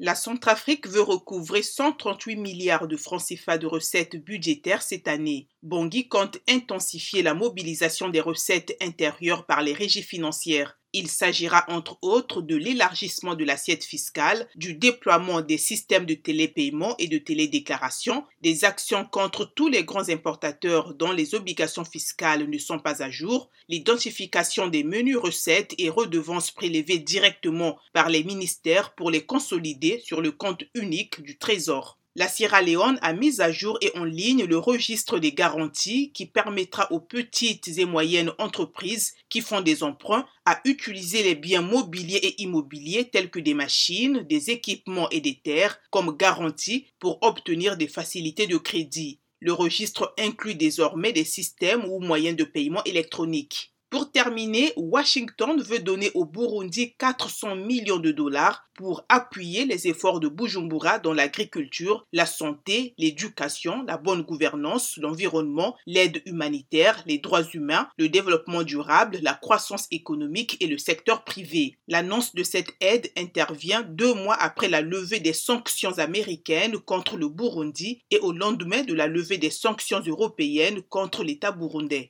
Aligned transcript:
La 0.00 0.14
Centrafrique 0.14 0.86
veut 0.86 1.02
recouvrer 1.02 1.62
138 1.62 2.36
milliards 2.36 2.86
de 2.86 2.96
francs 2.96 3.20
CFA 3.26 3.58
de 3.58 3.66
recettes 3.66 4.14
budgétaires 4.14 4.82
cette 4.82 5.08
année. 5.08 5.48
Bangui 5.64 6.06
compte 6.06 6.38
intensifier 6.48 7.24
la 7.24 7.34
mobilisation 7.34 8.08
des 8.08 8.20
recettes 8.20 8.76
intérieures 8.80 9.44
par 9.44 9.60
les 9.60 9.72
régies 9.72 10.04
financières. 10.04 10.77
Il 10.94 11.08
s'agira 11.08 11.66
entre 11.68 11.98
autres 12.00 12.40
de 12.40 12.56
l'élargissement 12.56 13.34
de 13.34 13.44
l'assiette 13.44 13.84
fiscale, 13.84 14.48
du 14.54 14.72
déploiement 14.74 15.42
des 15.42 15.58
systèmes 15.58 16.06
de 16.06 16.14
télépaiement 16.14 16.94
et 16.98 17.08
de 17.08 17.18
télédéclaration, 17.18 18.24
des 18.40 18.64
actions 18.64 19.04
contre 19.04 19.44
tous 19.44 19.68
les 19.68 19.84
grands 19.84 20.08
importateurs 20.08 20.94
dont 20.94 21.12
les 21.12 21.34
obligations 21.34 21.84
fiscales 21.84 22.48
ne 22.48 22.58
sont 22.58 22.78
pas 22.78 23.02
à 23.02 23.10
jour, 23.10 23.50
l'identification 23.68 24.68
des 24.68 24.82
menus 24.82 25.18
recettes 25.18 25.74
et 25.76 25.90
redevances 25.90 26.50
prélevées 26.50 26.98
directement 26.98 27.78
par 27.92 28.08
les 28.08 28.24
ministères 28.24 28.94
pour 28.94 29.10
les 29.10 29.26
consolider 29.26 30.00
sur 30.04 30.22
le 30.22 30.32
compte 30.32 30.64
unique 30.74 31.20
du 31.22 31.36
Trésor. 31.36 31.98
La 32.18 32.26
Sierra 32.26 32.62
Leone 32.62 32.98
a 33.00 33.12
mis 33.12 33.40
à 33.40 33.52
jour 33.52 33.78
et 33.80 33.96
en 33.96 34.02
ligne 34.02 34.44
le 34.44 34.58
registre 34.58 35.20
des 35.20 35.30
garanties 35.30 36.10
qui 36.10 36.26
permettra 36.26 36.90
aux 36.90 36.98
petites 36.98 37.68
et 37.78 37.84
moyennes 37.84 38.32
entreprises 38.38 39.14
qui 39.28 39.40
font 39.40 39.60
des 39.60 39.84
emprunts 39.84 40.26
à 40.44 40.60
utiliser 40.64 41.22
les 41.22 41.36
biens 41.36 41.62
mobiliers 41.62 42.16
et 42.16 42.42
immobiliers 42.42 43.08
tels 43.08 43.30
que 43.30 43.38
des 43.38 43.54
machines, 43.54 44.26
des 44.28 44.50
équipements 44.50 45.08
et 45.10 45.20
des 45.20 45.36
terres 45.36 45.78
comme 45.90 46.16
garantie 46.16 46.88
pour 46.98 47.22
obtenir 47.22 47.76
des 47.76 47.86
facilités 47.86 48.48
de 48.48 48.56
crédit. 48.56 49.20
Le 49.38 49.52
registre 49.52 50.12
inclut 50.18 50.56
désormais 50.56 51.12
des 51.12 51.24
systèmes 51.24 51.84
ou 51.84 52.00
moyens 52.00 52.36
de 52.36 52.42
paiement 52.42 52.82
électroniques. 52.82 53.72
Pour 53.90 54.12
terminer, 54.12 54.74
Washington 54.76 55.62
veut 55.62 55.78
donner 55.78 56.10
au 56.12 56.26
Burundi 56.26 56.94
400 56.98 57.56
millions 57.56 57.96
de 57.96 58.10
dollars 58.10 58.68
pour 58.74 59.06
appuyer 59.08 59.64
les 59.64 59.88
efforts 59.88 60.20
de 60.20 60.28
Bujumbura 60.28 60.98
dans 60.98 61.14
l'agriculture, 61.14 62.06
la 62.12 62.26
santé, 62.26 62.94
l'éducation, 62.98 63.82
la 63.88 63.96
bonne 63.96 64.22
gouvernance, 64.22 64.98
l'environnement, 64.98 65.74
l'aide 65.86 66.22
humanitaire, 66.26 67.02
les 67.06 67.18
droits 67.18 67.42
humains, 67.54 67.88
le 67.96 68.10
développement 68.10 68.62
durable, 68.62 69.18
la 69.22 69.32
croissance 69.32 69.88
économique 69.90 70.58
et 70.60 70.66
le 70.66 70.76
secteur 70.76 71.24
privé. 71.24 71.78
L'annonce 71.88 72.34
de 72.34 72.42
cette 72.42 72.74
aide 72.80 73.10
intervient 73.16 73.82
deux 73.82 74.12
mois 74.12 74.36
après 74.38 74.68
la 74.68 74.82
levée 74.82 75.20
des 75.20 75.32
sanctions 75.32 75.98
américaines 75.98 76.78
contre 76.78 77.16
le 77.16 77.30
Burundi 77.30 78.02
et 78.10 78.18
au 78.18 78.32
lendemain 78.32 78.82
de 78.82 78.94
la 78.94 79.06
levée 79.06 79.38
des 79.38 79.50
sanctions 79.50 80.02
européennes 80.06 80.82
contre 80.82 81.24
l'État 81.24 81.52
burundais. 81.52 82.06